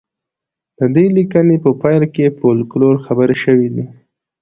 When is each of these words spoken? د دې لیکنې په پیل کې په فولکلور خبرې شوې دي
د 0.77 0.79
دې 0.95 1.05
لیکنې 1.17 1.55
په 1.63 1.71
پیل 1.81 2.03
کې 2.15 2.25
په 2.29 2.33
فولکلور 2.39 2.95
خبرې 3.05 3.35
شوې 3.43 3.69
دي 3.75 3.85